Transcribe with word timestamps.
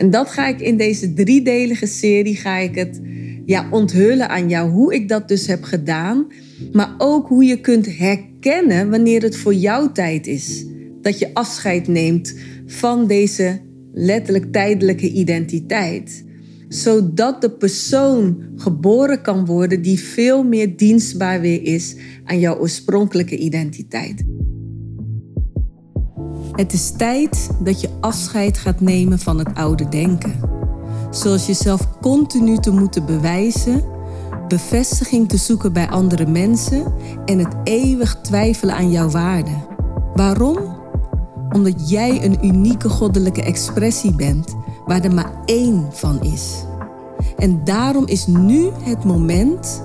En 0.00 0.10
dat 0.10 0.28
ga 0.28 0.48
ik 0.48 0.60
in 0.60 0.76
deze 0.76 1.12
driedelige 1.12 1.86
serie 1.86 2.36
ga 2.36 2.56
ik 2.56 2.74
het 2.74 3.00
ja, 3.44 3.68
onthullen 3.70 4.28
aan 4.28 4.48
jou 4.48 4.70
hoe 4.70 4.94
ik 4.94 5.08
dat 5.08 5.28
dus 5.28 5.46
heb 5.46 5.62
gedaan, 5.62 6.26
maar 6.72 6.94
ook 6.98 7.28
hoe 7.28 7.44
je 7.44 7.60
kunt 7.60 7.96
herkennen 7.96 8.90
wanneer 8.90 9.22
het 9.22 9.36
voor 9.36 9.54
jouw 9.54 9.92
tijd 9.92 10.26
is. 10.26 10.64
Dat 11.02 11.18
je 11.18 11.34
afscheid 11.34 11.88
neemt 11.88 12.34
van 12.66 13.06
deze 13.06 13.60
letterlijk 13.92 14.52
tijdelijke 14.52 15.10
identiteit 15.10 16.24
zodat 16.70 17.40
de 17.40 17.50
persoon 17.50 18.42
geboren 18.56 19.22
kan 19.22 19.46
worden 19.46 19.82
die 19.82 20.00
veel 20.00 20.42
meer 20.44 20.76
dienstbaar 20.76 21.40
weer 21.40 21.62
is 21.62 21.96
aan 22.24 22.38
jouw 22.38 22.58
oorspronkelijke 22.58 23.36
identiteit. 23.36 24.24
Het 26.52 26.72
is 26.72 26.90
tijd 26.90 27.50
dat 27.58 27.80
je 27.80 27.90
afscheid 28.00 28.58
gaat 28.58 28.80
nemen 28.80 29.18
van 29.18 29.38
het 29.38 29.54
oude 29.54 29.88
denken. 29.88 30.40
Zoals 31.10 31.46
jezelf 31.46 31.88
continu 32.00 32.58
te 32.58 32.70
moeten 32.70 33.06
bewijzen, 33.06 33.84
bevestiging 34.48 35.28
te 35.28 35.36
zoeken 35.36 35.72
bij 35.72 35.88
andere 35.88 36.26
mensen 36.26 36.92
en 37.24 37.38
het 37.38 37.54
eeuwig 37.64 38.18
twijfelen 38.22 38.74
aan 38.74 38.90
jouw 38.90 39.08
waarde. 39.08 39.50
Waarom? 40.14 40.58
Omdat 41.52 41.90
jij 41.90 42.24
een 42.24 42.46
unieke 42.46 42.88
goddelijke 42.88 43.42
expressie 43.42 44.14
bent 44.14 44.54
waar 44.86 45.04
er 45.04 45.14
maar 45.14 45.32
één 45.44 45.86
van 45.90 46.22
is. 46.22 46.64
En 47.36 47.64
daarom 47.64 48.06
is 48.06 48.26
nu 48.26 48.68
het 48.82 49.04
moment 49.04 49.82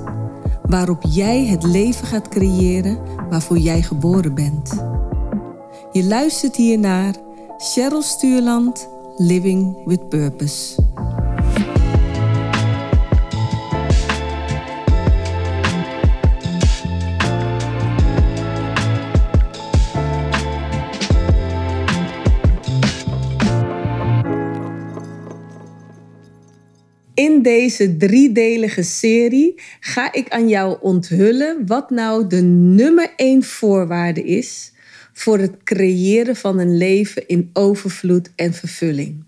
waarop 0.61 1.03
jij 1.09 1.45
het 1.45 1.63
leven 1.63 2.07
gaat 2.07 2.27
creëren 2.27 2.99
waarvoor 3.29 3.57
jij 3.57 3.81
geboren 3.81 4.33
bent. 4.33 4.94
Je 5.95 6.03
luistert 6.03 6.55
hier 6.55 6.79
naar 6.79 7.15
Cheryl 7.57 8.01
Stuurland, 8.01 8.89
Living 9.17 9.85
with 9.85 10.09
Purpose. 10.09 10.83
In 27.13 27.41
deze 27.41 27.97
driedelige 27.97 28.83
serie 28.83 29.61
ga 29.79 30.13
ik 30.13 30.29
aan 30.29 30.47
jou 30.47 30.77
onthullen 30.81 31.67
wat 31.67 31.89
nou 31.89 32.27
de 32.27 32.41
nummer 32.41 33.13
één 33.15 33.43
voorwaarde 33.43 34.23
is 34.23 34.73
voor 35.17 35.39
het 35.39 35.63
creëren 35.63 36.35
van 36.35 36.59
een 36.59 36.77
leven 36.77 37.27
in 37.27 37.49
overvloed 37.53 38.31
en 38.35 38.53
vervulling. 38.53 39.23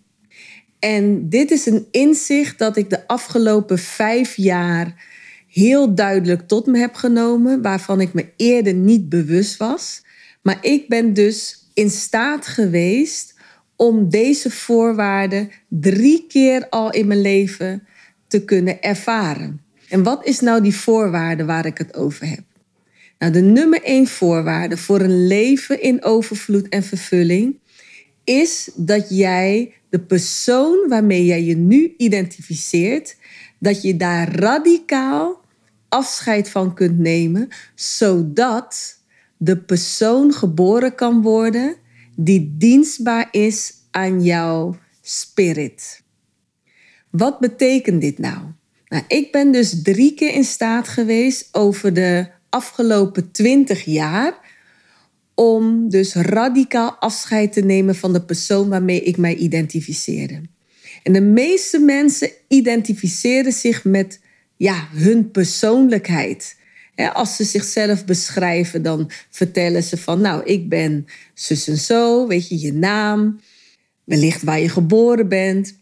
En 0.80 1.30
dit 1.30 1.52
is 1.52 1.66
een 1.66 1.88
inzicht 1.92 2.58
dat 2.58 2.78
ik 2.78 2.90
de 2.90 3.08
afgelopen 3.08 3.80
vijf 3.80 4.36
jaar 4.36 5.06
heel 5.48 5.96
duidelijk 5.96 6.48
tot 6.48 6.66
me 6.66 6.78
heb 6.78 6.94
genomen, 6.94 7.62
waarvan 7.62 8.02
ik 8.02 8.14
me 8.14 8.30
eerder 8.36 8.74
niet 8.74 9.10
bewust 9.10 9.58
was. 9.58 10.02
Maar 10.42 10.58
ik 10.62 10.88
ben 10.88 11.14
dus 11.14 11.70
in 11.74 11.90
staat 11.90 12.48
geweest 12.48 13.34
om 13.76 14.10
deze 14.10 14.52
voorwaarden 14.52 15.52
drie 15.70 16.26
keer 16.28 16.70
al 16.70 16.92
in 16.92 17.08
mijn 17.08 17.22
leven 17.22 17.88
te 18.28 18.44
kunnen 18.44 18.82
ervaren. 18.82 19.62
En 19.90 20.04
wat 20.04 20.26
is 20.26 20.40
nou 20.40 20.62
die 20.62 20.76
voorwaarde 20.76 21.46
waar 21.46 21.66
ik 21.66 21.78
het 21.78 21.96
over 21.96 22.28
heb? 22.28 22.44
Nou, 23.18 23.32
de 23.32 23.42
nummer 23.42 23.84
één 23.84 24.08
voorwaarde 24.08 24.78
voor 24.78 25.02
een 25.02 25.28
leven 25.28 25.82
in 25.82 26.04
overvloed 26.04 26.70
en 26.70 26.84
vervulling 26.84 27.60
is 28.24 28.70
dat 28.76 29.06
jij 29.10 29.74
de 29.90 30.00
persoon 30.00 30.88
waarmee 30.88 31.26
jij 31.26 31.44
je 31.44 31.56
nu 31.56 31.94
identificeert, 31.98 33.16
dat 33.60 33.82
je 33.82 33.98
daar 33.98 34.36
radicaal 34.36 35.42
afscheid 35.90 36.50
van 36.50 36.74
kunt 36.74 37.00
nemen, 37.00 37.48
zodat 37.76 38.98
de 39.38 39.58
persoon 39.58 40.34
geboren 40.34 40.96
kan 40.96 41.22
worden 41.22 41.76
die 42.16 42.56
dienstbaar 42.58 43.28
is 43.32 43.74
aan 43.92 44.24
jouw 44.24 44.76
spirit. 45.02 46.02
Wat 47.10 47.40
betekent 47.40 48.02
dit 48.02 48.18
nou? 48.18 48.40
nou? 48.88 49.04
Ik 49.08 49.32
ben 49.32 49.52
dus 49.52 49.82
drie 49.82 50.14
keer 50.14 50.34
in 50.34 50.44
staat 50.44 50.88
geweest 50.88 51.50
over 51.52 51.94
de 51.94 52.28
afgelopen 52.50 53.32
twintig 53.32 53.86
jaar 53.86 54.56
om 55.36 55.90
dus 55.90 56.14
radicaal 56.14 56.96
afscheid 57.00 57.54
te 57.54 57.62
nemen 57.62 57.96
van 57.96 58.14
de 58.14 58.22
persoon 58.22 58.70
waarmee 58.70 59.02
ik 59.02 59.18
mij 59.18 59.36
identificeerde. 59.36 60.42
En 61.04 61.14
de 61.14 61.22
meeste 61.22 61.80
mensen 61.80 62.32
identificeren 62.48 63.52
zich 63.52 63.84
met 63.84 64.20
ja, 64.56 64.88
hun 64.92 65.32
persoonlijkheid. 65.32 66.56
Als 67.14 67.36
ze 67.36 67.44
zichzelf 67.44 68.06
beschrijven, 68.06 68.82
dan 68.82 69.12
vertellen 69.30 69.84
ze 69.84 69.98
van, 69.98 70.22
nou, 70.22 70.44
ik 70.44 70.70
ben 70.70 71.06
zus 71.34 71.68
en 71.68 71.78
zo, 71.78 72.28
weet 72.28 72.48
je, 72.48 72.60
je 72.60 72.74
naam, 72.74 73.40
wellicht 74.04 74.44
waar 74.44 74.60
je 74.60 74.70
geboren 74.70 75.28
bent. 75.28 75.76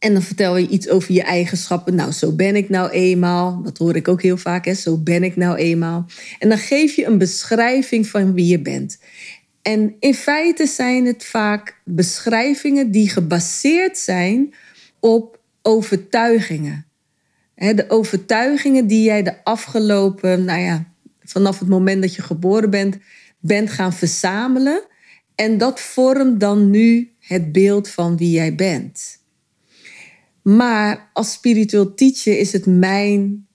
En 0.00 0.12
dan 0.12 0.22
vertel 0.22 0.56
je 0.56 0.68
iets 0.68 0.88
over 0.88 1.12
je 1.12 1.22
eigenschappen. 1.22 1.94
Nou, 1.94 2.12
zo 2.12 2.32
ben 2.32 2.56
ik 2.56 2.68
nou 2.68 2.90
eenmaal. 2.90 3.62
Dat 3.62 3.78
hoor 3.78 3.96
ik 3.96 4.08
ook 4.08 4.22
heel 4.22 4.36
vaak, 4.36 4.64
hè? 4.64 4.74
zo 4.74 4.96
ben 4.96 5.22
ik 5.22 5.36
nou 5.36 5.56
eenmaal. 5.56 6.06
En 6.38 6.48
dan 6.48 6.58
geef 6.58 6.94
je 6.94 7.06
een 7.06 7.18
beschrijving 7.18 8.06
van 8.06 8.32
wie 8.32 8.46
je 8.46 8.58
bent. 8.58 8.98
En 9.62 9.94
in 9.98 10.14
feite 10.14 10.66
zijn 10.66 11.06
het 11.06 11.24
vaak 11.24 11.80
beschrijvingen 11.84 12.90
die 12.90 13.08
gebaseerd 13.08 13.98
zijn 13.98 14.54
op 15.00 15.40
overtuigingen. 15.62 16.86
De 17.54 17.84
overtuigingen 17.88 18.86
die 18.86 19.02
jij 19.02 19.22
de 19.22 19.44
afgelopen, 19.44 20.44
nou 20.44 20.60
ja, 20.60 20.84
vanaf 21.22 21.58
het 21.58 21.68
moment 21.68 22.02
dat 22.02 22.14
je 22.14 22.22
geboren 22.22 22.70
bent, 22.70 22.96
bent 23.38 23.70
gaan 23.70 23.92
verzamelen. 23.92 24.82
En 25.34 25.58
dat 25.58 25.80
vormt 25.80 26.40
dan 26.40 26.70
nu 26.70 27.10
het 27.18 27.52
beeld 27.52 27.88
van 27.88 28.16
wie 28.16 28.30
jij 28.30 28.54
bent. 28.54 29.19
Maar 30.42 31.10
als 31.12 31.32
spiritueel 31.32 31.94
teacher 31.94 32.38
is 32.38 32.52
het 32.52 32.66
mijn 32.66 33.46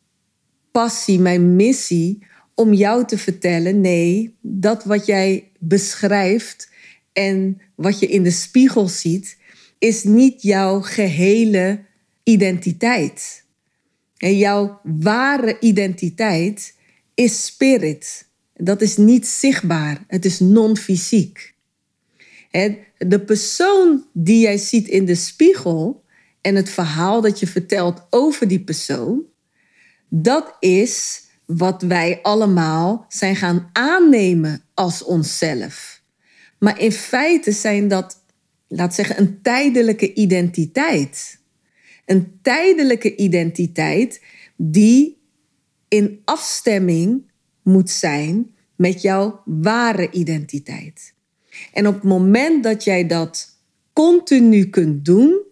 passie, 0.71 1.19
mijn 1.19 1.55
missie 1.55 2.25
om 2.55 2.73
jou 2.73 3.05
te 3.05 3.17
vertellen: 3.17 3.81
nee, 3.81 4.35
dat 4.41 4.83
wat 4.83 5.05
jij 5.05 5.51
beschrijft 5.59 6.69
en 7.13 7.61
wat 7.75 7.99
je 7.99 8.07
in 8.07 8.23
de 8.23 8.31
spiegel 8.31 8.87
ziet, 8.87 9.37
is 9.77 10.03
niet 10.03 10.41
jouw 10.41 10.81
gehele 10.81 11.85
identiteit. 12.23 13.43
En 14.17 14.37
jouw 14.37 14.79
ware 14.83 15.57
identiteit 15.59 16.75
is 17.13 17.45
spirit. 17.45 18.27
Dat 18.53 18.81
is 18.81 18.97
niet 18.97 19.27
zichtbaar, 19.27 20.03
het 20.07 20.25
is 20.25 20.39
non-fysiek. 20.39 21.53
De 22.97 23.19
persoon 23.25 24.05
die 24.13 24.39
jij 24.39 24.57
ziet 24.57 24.87
in 24.87 25.05
de 25.05 25.15
spiegel, 25.15 26.03
en 26.45 26.55
het 26.55 26.69
verhaal 26.69 27.21
dat 27.21 27.39
je 27.39 27.47
vertelt 27.47 28.07
over 28.09 28.47
die 28.47 28.63
persoon, 28.63 29.23
dat 30.09 30.55
is 30.59 31.23
wat 31.45 31.81
wij 31.81 32.19
allemaal 32.21 33.05
zijn 33.09 33.35
gaan 33.35 33.69
aannemen 33.73 34.63
als 34.73 35.03
onszelf. 35.03 36.01
Maar 36.59 36.79
in 36.79 36.91
feite 36.91 37.51
zijn 37.51 37.87
dat, 37.87 38.23
laat 38.67 38.95
zeggen, 38.95 39.19
een 39.19 39.41
tijdelijke 39.41 40.13
identiteit. 40.13 41.39
Een 42.05 42.39
tijdelijke 42.41 43.15
identiteit 43.15 44.21
die 44.55 45.21
in 45.87 46.21
afstemming 46.25 47.31
moet 47.63 47.89
zijn 47.89 48.55
met 48.75 49.01
jouw 49.01 49.41
ware 49.45 50.11
identiteit. 50.11 51.13
En 51.73 51.87
op 51.87 51.93
het 51.93 52.03
moment 52.03 52.63
dat 52.63 52.83
jij 52.83 53.07
dat 53.07 53.59
continu 53.93 54.69
kunt 54.69 55.05
doen, 55.05 55.44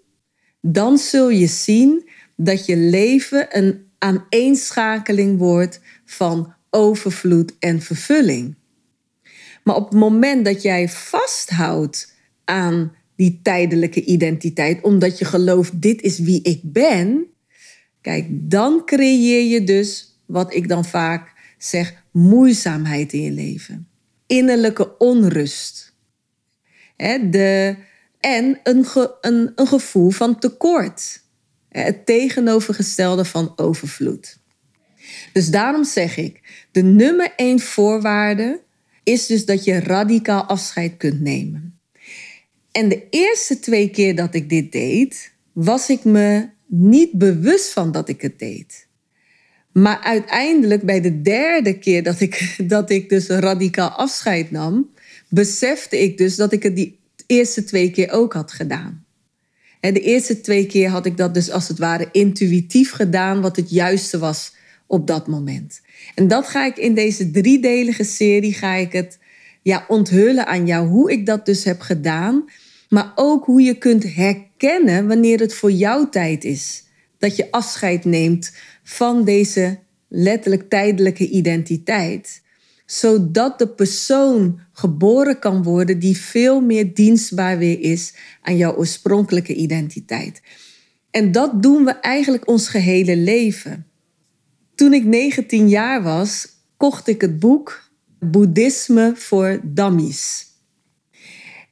dan 0.65 0.97
zul 0.97 1.29
je 1.29 1.47
zien 1.47 2.09
dat 2.35 2.65
je 2.65 2.77
leven 2.77 3.57
een 3.57 3.85
aaneenschakeling 3.97 5.37
wordt 5.37 5.79
van 6.05 6.53
overvloed 6.69 7.53
en 7.59 7.81
vervulling. 7.81 8.55
Maar 9.63 9.75
op 9.75 9.89
het 9.89 9.99
moment 9.99 10.45
dat 10.45 10.61
jij 10.61 10.89
vasthoudt 10.89 12.13
aan 12.43 12.95
die 13.15 13.39
tijdelijke 13.43 14.03
identiteit, 14.03 14.81
omdat 14.81 15.17
je 15.17 15.25
gelooft, 15.25 15.81
dit 15.81 16.01
is 16.01 16.19
wie 16.19 16.41
ik 16.41 16.59
ben, 16.63 17.25
kijk, 18.01 18.27
dan 18.29 18.85
creëer 18.85 19.51
je 19.51 19.63
dus 19.63 20.19
wat 20.25 20.53
ik 20.53 20.67
dan 20.67 20.85
vaak 20.85 21.33
zeg, 21.57 22.03
moeizaamheid 22.11 23.13
in 23.13 23.21
je 23.21 23.31
leven. 23.31 23.87
Innerlijke 24.27 24.97
onrust. 24.97 25.95
De, 27.29 27.75
en 28.23 28.59
een, 28.63 28.85
een, 29.21 29.51
een 29.55 29.67
gevoel 29.67 30.09
van 30.09 30.39
tekort. 30.39 31.21
Het 31.69 32.05
tegenovergestelde 32.05 33.25
van 33.25 33.53
overvloed. 33.55 34.37
Dus 35.33 35.49
daarom 35.49 35.83
zeg 35.83 36.17
ik, 36.17 36.41
de 36.71 36.83
nummer 36.83 37.33
één 37.35 37.59
voorwaarde 37.59 38.61
is 39.03 39.25
dus 39.25 39.45
dat 39.45 39.63
je 39.63 39.79
radicaal 39.79 40.43
afscheid 40.43 40.97
kunt 40.97 41.21
nemen. 41.21 41.79
En 42.71 42.89
de 42.89 43.07
eerste 43.09 43.59
twee 43.59 43.89
keer 43.89 44.15
dat 44.15 44.33
ik 44.33 44.49
dit 44.49 44.71
deed, 44.71 45.31
was 45.51 45.89
ik 45.89 46.03
me 46.03 46.49
niet 46.67 47.11
bewust 47.11 47.71
van 47.71 47.91
dat 47.91 48.09
ik 48.09 48.21
het 48.21 48.39
deed. 48.39 48.87
Maar 49.71 49.99
uiteindelijk, 49.99 50.83
bij 50.83 51.01
de 51.01 51.21
derde 51.21 51.79
keer 51.79 52.03
dat 52.03 52.19
ik, 52.19 52.55
dat 52.75 52.89
ik 52.89 53.09
dus 53.09 53.27
radicaal 53.27 53.89
afscheid 53.89 54.51
nam, 54.51 54.89
besefte 55.29 55.99
ik 55.99 56.17
dus 56.17 56.35
dat 56.35 56.51
ik 56.51 56.63
het 56.63 56.75
die 56.75 57.01
eerste 57.33 57.63
twee 57.63 57.91
keer 57.91 58.11
ook 58.11 58.33
had 58.33 58.51
gedaan. 58.51 59.05
En 59.79 59.93
de 59.93 59.99
eerste 59.99 60.41
twee 60.41 60.65
keer 60.65 60.89
had 60.89 61.05
ik 61.05 61.17
dat 61.17 61.33
dus 61.33 61.51
als 61.51 61.67
het 61.67 61.77
ware 61.79 62.09
intuïtief 62.11 62.91
gedaan, 62.91 63.41
wat 63.41 63.55
het 63.55 63.69
juiste 63.69 64.19
was 64.19 64.55
op 64.87 65.07
dat 65.07 65.27
moment. 65.27 65.81
En 66.15 66.27
dat 66.27 66.47
ga 66.47 66.65
ik 66.65 66.77
in 66.77 66.93
deze 66.93 67.31
driedelige 67.31 68.03
serie 68.03 68.53
ga 68.53 68.73
ik 68.73 68.91
het 68.91 69.19
ja, 69.61 69.85
onthullen 69.87 70.47
aan 70.47 70.65
jou, 70.65 70.87
hoe 70.87 71.11
ik 71.11 71.25
dat 71.25 71.45
dus 71.45 71.63
heb 71.63 71.81
gedaan. 71.81 72.45
Maar 72.89 73.11
ook 73.15 73.45
hoe 73.45 73.61
je 73.61 73.77
kunt 73.77 74.15
herkennen 74.15 75.07
wanneer 75.07 75.39
het 75.39 75.53
voor 75.53 75.71
jouw 75.71 76.09
tijd 76.09 76.43
is. 76.43 76.83
Dat 77.17 77.35
je 77.35 77.51
afscheid 77.51 78.05
neemt 78.05 78.53
van 78.83 79.25
deze 79.25 79.79
letterlijk 80.07 80.69
tijdelijke 80.69 81.29
identiteit. 81.29 82.41
Zodat 82.93 83.59
de 83.59 83.67
persoon 83.67 84.59
geboren 84.71 85.39
kan 85.39 85.63
worden 85.63 85.99
die 85.99 86.17
veel 86.17 86.61
meer 86.61 86.93
dienstbaar 86.93 87.57
weer 87.57 87.79
is 87.79 88.13
aan 88.41 88.57
jouw 88.57 88.75
oorspronkelijke 88.75 89.53
identiteit. 89.53 90.41
En 91.11 91.31
dat 91.31 91.63
doen 91.63 91.85
we 91.85 91.91
eigenlijk 91.91 92.47
ons 92.47 92.67
gehele 92.67 93.17
leven. 93.17 93.87
Toen 94.75 94.93
ik 94.93 95.03
19 95.03 95.69
jaar 95.69 96.03
was, 96.03 96.47
kocht 96.77 97.07
ik 97.07 97.21
het 97.21 97.39
boek 97.39 97.91
Boeddhisme 98.19 99.11
voor 99.15 99.59
Dummies. 99.63 100.45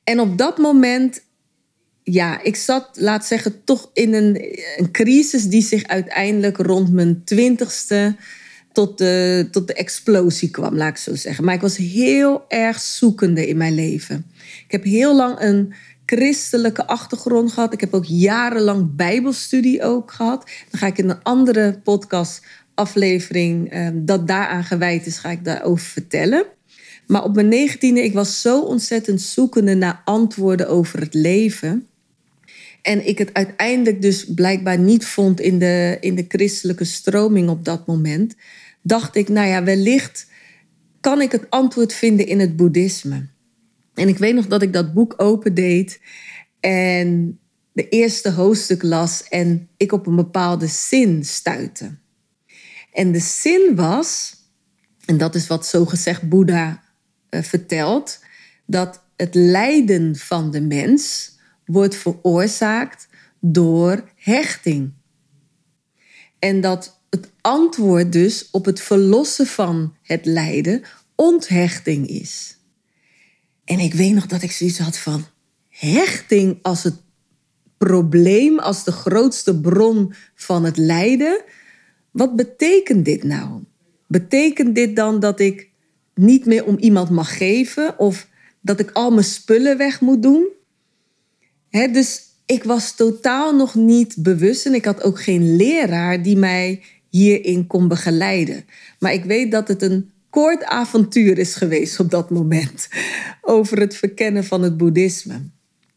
En 0.04 0.20
op 0.20 0.38
dat 0.38 0.58
moment, 0.58 1.22
ja, 2.04 2.42
ik 2.42 2.56
zat, 2.56 2.90
laat 2.94 3.26
zeggen, 3.26 3.64
toch 3.64 3.90
in 3.94 4.14
een, 4.14 4.58
een 4.78 4.92
crisis 4.92 5.44
die 5.44 5.64
zich 5.64 5.84
uiteindelijk 5.84 6.58
rond 6.58 6.92
mijn 6.92 7.24
twintigste 7.24 8.16
tot 8.72 8.98
de, 8.98 9.48
tot 9.52 9.68
de 9.68 9.74
explosie 9.74 10.50
kwam, 10.50 10.76
laat 10.76 10.90
ik 10.90 10.98
zo 10.98 11.16
zeggen. 11.16 11.44
Maar 11.44 11.54
ik 11.54 11.62
was 11.62 11.78
heel 11.78 12.46
erg 12.48 12.80
zoekende 12.80 13.48
in 13.48 13.58
mijn 13.58 13.76
leven. 13.76 14.26
Ik 14.66 14.72
heb 14.72 14.84
heel 14.84 15.16
lang 15.16 15.40
een 15.40 15.74
christelijke 16.06 16.88
achtergrond 16.88 17.52
gehad. 17.52 17.74
Ik 17.74 17.80
heb 17.80 17.94
ook 17.94 18.06
jarenlang 18.06 18.96
bijbelstudie 18.96 19.84
ook 19.84 20.12
gehad. 20.12 20.50
Dan 20.70 20.80
ga 20.80 20.88
ik 20.88 20.98
in 20.98 21.10
een 21.10 21.24
andere 21.24 21.80
podcast 21.84 22.46
aflevering 22.74 23.74
um, 23.76 24.06
dat 24.06 24.28
daaraan 24.28 24.64
gewijd 24.64 25.06
is, 25.06 25.18
ga 25.18 25.30
ik 25.30 25.46
daarover 25.46 25.86
vertellen. 25.86 26.46
Maar 27.08 27.24
op 27.24 27.36
mijn 27.36 27.48
negentiende, 27.48 28.04
ik 28.04 28.14
was 28.14 28.42
zo 28.42 28.62
ontzettend 28.62 29.22
zoekende 29.22 29.76
naar 29.76 30.02
antwoorden 30.06 30.70
over 30.70 31.00
het 31.00 31.14
leven. 31.14 31.88
En 32.82 33.08
ik 33.08 33.18
het 33.18 33.34
uiteindelijk 33.34 34.02
dus 34.02 34.34
blijkbaar 34.34 34.80
niet 34.80 35.06
vond 35.06 35.40
in 35.40 35.60
de, 35.60 35.98
in 36.00 36.16
de 36.16 36.26
christelijke 36.28 36.84
stroming 36.84 37.50
op 37.50 37.66
dat 37.66 37.88
moment. 37.88 38.36
Dacht 38.82 39.16
ik, 39.16 39.30
nou 39.30 39.48
ja, 39.48 39.64
wellicht 39.64 40.28
kan 41.00 41.22
ik 41.22 41.32
het 41.32 41.50
antwoord 41.50 41.94
vinden 41.94 42.28
in 42.28 42.40
het 42.40 42.56
boeddhisme. 42.56 43.28
En 43.94 44.08
ik 44.08 44.18
weet 44.18 44.36
nog 44.36 44.48
dat 44.48 44.62
ik 44.62 44.74
dat 44.74 44.94
boek 44.94 45.14
opendeed 45.18 46.00
en 46.60 47.40
de 47.74 47.90
eerste 47.90 48.32
hoofdstuk 48.32 48.84
las 48.84 49.24
en 49.28 49.70
ik 49.78 49.92
op 49.92 50.08
een 50.08 50.16
bepaalde 50.16 50.68
zin 50.68 51.26
stuitte. 51.26 51.98
En 52.92 53.12
de 53.12 53.20
zin 53.20 53.76
was, 53.76 54.36
en 55.06 55.18
dat 55.18 55.36
is 55.36 55.48
wat 55.48 55.66
zogezegd 55.66 56.30
Boeddha 56.30 56.84
uh, 57.30 57.42
vertelt, 57.42 58.20
dat 58.66 59.04
het 59.16 59.36
lijden 59.36 60.16
van 60.16 60.52
de 60.52 60.62
mens 60.62 61.31
wordt 61.72 61.96
veroorzaakt 61.96 63.08
door 63.40 64.04
hechting. 64.16 64.92
En 66.40 66.62
dat 66.62 67.00
het 67.10 67.32
antwoord 67.42 68.12
dus 68.12 68.48
op 68.52 68.66
het 68.66 68.82
verlossen 68.82 69.48
van 69.48 69.96
het 70.02 70.26
lijden 70.26 70.82
onthechting 71.16 72.08
is. 72.08 72.58
En 73.66 73.80
ik 73.80 73.94
weet 73.94 74.14
nog 74.14 74.26
dat 74.26 74.42
ik 74.42 74.52
zoiets 74.52 74.80
had 74.80 74.98
van 74.98 75.26
hechting 75.70 76.60
als 76.62 76.84
het 76.84 76.96
probleem, 77.78 78.60
als 78.60 78.84
de 78.84 78.92
grootste 78.92 79.60
bron 79.60 80.14
van 80.36 80.64
het 80.64 80.78
lijden. 80.78 81.42
Wat 82.12 82.36
betekent 82.36 83.06
dit 83.06 83.24
nou? 83.24 83.64
Betekent 84.08 84.76
dit 84.76 84.96
dan 84.96 85.20
dat 85.20 85.40
ik 85.40 85.70
niet 86.16 86.46
meer 86.46 86.66
om 86.66 86.78
iemand 86.78 87.10
mag 87.10 87.38
geven 87.38 88.00
of 88.00 88.28
dat 88.62 88.80
ik 88.80 88.92
al 88.92 89.12
mijn 89.12 89.26
spullen 89.26 89.78
weg 89.78 90.02
moet 90.02 90.22
doen? 90.22 90.48
Dus 91.72 92.22
ik 92.46 92.64
was 92.64 92.96
totaal 92.96 93.56
nog 93.56 93.76
niet 93.76 94.16
bewust 94.18 94.66
en 94.66 94.74
ik 94.74 94.86
had 94.86 95.04
ook 95.04 95.22
geen 95.22 95.56
leraar 95.56 96.24
die 96.24 96.38
mij 96.38 96.82
hierin 97.10 97.68
kon 97.68 97.88
begeleiden. 97.88 98.66
Maar 99.00 99.14
ik 99.14 99.24
weet 99.24 99.52
dat 99.52 99.68
het 99.68 99.82
een 99.82 100.12
kort 100.30 100.64
avontuur 100.64 101.38
is 101.38 101.56
geweest 101.56 102.00
op 102.00 102.12
dat 102.12 102.30
moment 102.30 102.88
over 103.42 103.80
het 103.80 103.96
verkennen 103.96 104.44
van 104.44 104.64
het 104.64 104.78
boeddhisme. 104.78 105.42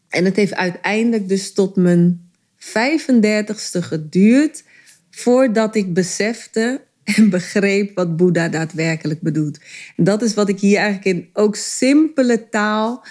En 0.09 0.25
het 0.25 0.35
heeft 0.35 0.55
uiteindelijk 0.55 1.29
dus 1.29 1.53
tot 1.53 1.75
mijn 1.75 2.29
35ste 2.59 3.79
geduurd 3.79 4.63
voordat 5.09 5.75
ik 5.75 5.93
besefte 5.93 6.81
en 7.03 7.29
begreep 7.37 7.95
wat 7.95 8.17
Boeddha 8.17 8.49
daadwerkelijk 8.49 9.21
bedoelt. 9.21 9.59
En 9.95 10.03
dat 10.03 10.21
is 10.21 10.33
wat 10.33 10.49
ik 10.49 10.59
hier 10.59 10.77
eigenlijk 10.77 11.17
in 11.17 11.29
ook 11.33 11.55
simpele 11.55 12.49
taal 12.49 13.05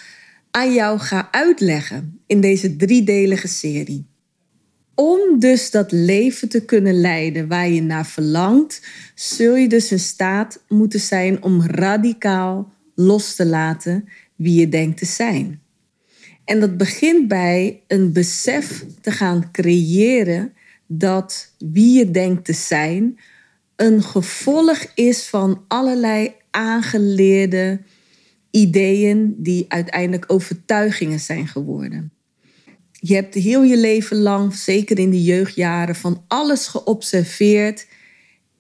aan 0.57 0.73
jou 0.73 0.99
ga 0.99 1.29
uitleggen 1.31 2.21
in 2.27 2.41
deze 2.41 2.77
driedelige 2.77 3.49
serie. 3.49 4.07
Om 4.95 5.39
dus 5.39 5.71
dat 5.71 5.93
leven 5.93 6.49
te 6.49 6.65
kunnen 6.65 7.01
leiden 7.01 7.49
waar 7.49 7.69
je 7.69 7.83
naar 7.83 8.07
verlangt, 8.07 8.87
zul 9.15 9.57
je 9.57 9.69
dus 9.69 9.93
in 9.93 9.99
staat 9.99 10.65
moeten 10.69 11.01
zijn 11.01 11.43
om 11.43 11.63
radicaal 11.63 12.73
los 12.95 13.35
te 13.35 13.47
laten 13.47 14.09
wie 14.35 14.61
je 14.61 14.69
denkt 14.69 14.99
te 14.99 15.07
zijn. 15.07 15.61
En 16.45 16.61
dat 16.61 16.77
begint 16.77 17.29
bij 17.29 17.83
een 17.87 18.13
besef 18.13 18.85
te 19.01 19.11
gaan 19.11 19.51
creëren 19.53 20.53
dat 20.87 21.55
wie 21.59 21.99
je 21.99 22.11
denkt 22.11 22.45
te 22.45 22.53
zijn 22.53 23.19
een 23.77 24.03
gevolg 24.03 24.87
is 24.95 25.27
van 25.27 25.65
allerlei 25.69 26.33
aangeleerde 26.51 27.81
ideeën 28.55 29.35
die 29.39 29.65
uiteindelijk 29.69 30.25
overtuigingen 30.27 31.21
zijn 31.21 31.47
geworden. 31.49 32.13
Je 32.93 33.15
hebt 33.15 33.35
heel 33.35 33.63
je 33.63 33.77
leven 33.77 34.17
lang, 34.17 34.55
zeker 34.55 34.99
in 34.99 35.11
de 35.11 35.23
jeugdjaren, 35.23 35.95
van 35.95 36.25
alles 36.29 36.67
geobserveerd 36.67 37.87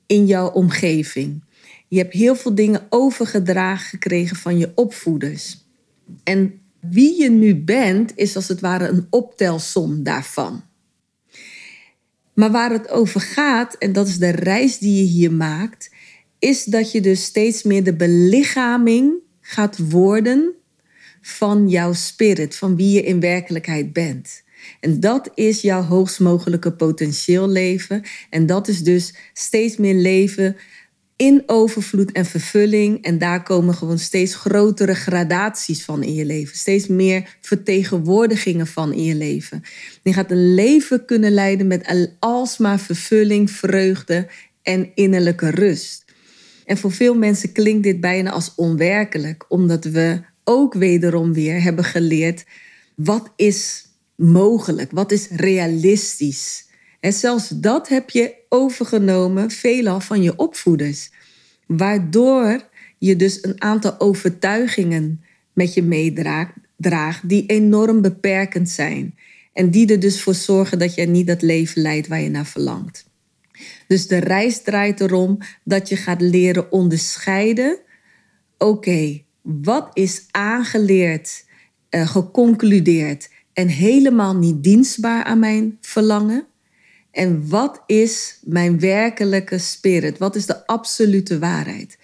in 0.06 0.26
jouw 0.26 0.50
omgeving. 0.50 1.42
Je 1.88 1.98
hebt 1.98 2.12
heel 2.12 2.36
veel 2.36 2.54
dingen 2.54 2.86
overgedragen 2.88 3.88
gekregen 3.88 4.36
van 4.36 4.58
je 4.58 4.72
opvoeders. 4.74 5.66
En 6.24 6.60
wie 6.80 7.22
je 7.22 7.30
nu 7.30 7.56
bent, 7.56 8.12
is 8.16 8.36
als 8.36 8.48
het 8.48 8.60
ware 8.60 8.88
een 8.88 9.06
optelsom 9.10 10.02
daarvan. 10.02 10.62
Maar 12.34 12.50
waar 12.50 12.70
het 12.70 12.90
over 12.90 13.20
gaat, 13.20 13.74
en 13.74 13.92
dat 13.92 14.08
is 14.08 14.18
de 14.18 14.30
reis 14.30 14.78
die 14.78 14.96
je 14.96 15.10
hier 15.10 15.32
maakt, 15.32 15.90
is 16.38 16.64
dat 16.64 16.92
je 16.92 17.00
dus 17.00 17.24
steeds 17.24 17.62
meer 17.62 17.84
de 17.84 17.94
belichaming 17.94 19.22
gaat 19.46 19.90
worden 19.90 20.52
van 21.20 21.68
jouw 21.68 21.92
spirit, 21.92 22.56
van 22.56 22.76
wie 22.76 22.90
je 22.90 23.02
in 23.02 23.20
werkelijkheid 23.20 23.92
bent. 23.92 24.42
En 24.80 25.00
dat 25.00 25.30
is 25.34 25.60
jouw 25.60 25.82
hoogst 25.82 26.20
mogelijke 26.20 26.72
potentieel 26.72 27.48
leven. 27.48 28.02
En 28.30 28.46
dat 28.46 28.68
is 28.68 28.82
dus 28.82 29.14
steeds 29.32 29.76
meer 29.76 29.94
leven 29.94 30.56
in 31.16 31.42
overvloed 31.46 32.12
en 32.12 32.26
vervulling. 32.26 33.02
En 33.02 33.18
daar 33.18 33.42
komen 33.42 33.74
gewoon 33.74 33.98
steeds 33.98 34.34
grotere 34.34 34.94
gradaties 34.94 35.84
van 35.84 36.02
in 36.02 36.14
je 36.14 36.24
leven. 36.24 36.56
Steeds 36.56 36.86
meer 36.86 37.36
vertegenwoordigingen 37.40 38.66
van 38.66 38.92
in 38.92 39.04
je 39.04 39.14
leven. 39.14 39.62
Je 40.02 40.12
gaat 40.12 40.30
een 40.30 40.54
leven 40.54 41.04
kunnen 41.04 41.32
leiden 41.32 41.66
met 41.66 42.10
alsmaar 42.18 42.80
vervulling, 42.80 43.50
vreugde 43.50 44.26
en 44.62 44.90
innerlijke 44.94 45.50
rust. 45.50 46.03
En 46.64 46.78
voor 46.78 46.92
veel 46.92 47.14
mensen 47.14 47.52
klinkt 47.52 47.82
dit 47.82 48.00
bijna 48.00 48.30
als 48.30 48.52
onwerkelijk, 48.56 49.44
omdat 49.48 49.84
we 49.84 50.20
ook 50.44 50.74
wederom 50.74 51.32
weer 51.32 51.62
hebben 51.62 51.84
geleerd 51.84 52.44
wat 52.94 53.32
is 53.36 53.86
mogelijk, 54.16 54.90
wat 54.90 55.12
is 55.12 55.28
realistisch. 55.28 56.66
En 57.00 57.12
zelfs 57.12 57.48
dat 57.48 57.88
heb 57.88 58.10
je 58.10 58.34
overgenomen, 58.48 59.50
veelal 59.50 60.00
van 60.00 60.22
je 60.22 60.36
opvoeders. 60.36 61.10
Waardoor 61.66 62.68
je 62.98 63.16
dus 63.16 63.44
een 63.44 63.62
aantal 63.62 64.00
overtuigingen 64.00 65.24
met 65.52 65.74
je 65.74 65.82
meedraagt 65.82 67.28
die 67.28 67.46
enorm 67.46 68.00
beperkend 68.00 68.68
zijn. 68.68 69.14
En 69.52 69.70
die 69.70 69.86
er 69.86 70.00
dus 70.00 70.22
voor 70.22 70.34
zorgen 70.34 70.78
dat 70.78 70.94
je 70.94 71.06
niet 71.06 71.26
dat 71.26 71.42
leven 71.42 71.82
leidt 71.82 72.08
waar 72.08 72.20
je 72.20 72.30
naar 72.30 72.46
verlangt. 72.46 73.06
Dus 73.86 74.06
de 74.06 74.18
reis 74.18 74.62
draait 74.62 75.00
erom 75.00 75.38
dat 75.64 75.88
je 75.88 75.96
gaat 75.96 76.20
leren 76.20 76.72
onderscheiden. 76.72 77.78
Oké, 78.58 79.22
wat 79.42 79.90
is 79.92 80.26
aangeleerd, 80.30 81.44
uh, 81.90 82.06
geconcludeerd 82.06 83.30
en 83.52 83.68
helemaal 83.68 84.36
niet 84.36 84.62
dienstbaar 84.62 85.24
aan 85.24 85.38
mijn 85.38 85.78
verlangen? 85.80 86.46
En 87.10 87.48
wat 87.48 87.82
is 87.86 88.38
mijn 88.42 88.80
werkelijke 88.80 89.58
spirit? 89.58 90.18
Wat 90.18 90.36
is 90.36 90.46
de 90.46 90.66
absolute 90.66 91.38
waarheid? 91.38 91.98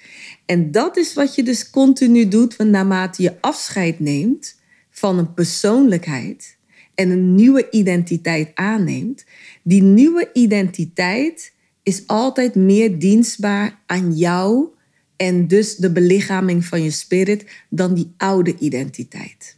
En 0.47 0.71
dat 0.71 0.97
is 0.97 1.15
wat 1.15 1.35
je 1.35 1.43
dus 1.43 1.71
continu 1.71 2.29
doet, 2.29 2.59
naarmate 2.59 3.23
je 3.23 3.37
afscheid 3.41 4.01
neemt 4.01 4.59
van 4.91 5.19
een 5.19 5.35
persoonlijkheid 5.35 6.59
en 7.01 7.11
een 7.11 7.35
nieuwe 7.35 7.71
identiteit 7.71 8.51
aanneemt, 8.55 9.25
die 9.63 9.83
nieuwe 9.83 10.31
identiteit 10.33 11.53
is 11.83 12.07
altijd 12.07 12.55
meer 12.55 12.99
dienstbaar 12.99 13.79
aan 13.87 14.13
jou 14.13 14.69
en 15.17 15.49
dus 15.49 15.77
de 15.77 15.93
belichaming 15.93 16.65
van 16.65 16.83
je 16.83 16.91
spirit 16.91 17.45
dan 17.69 17.95
die 17.95 18.13
oude 18.17 18.57
identiteit. 18.59 19.57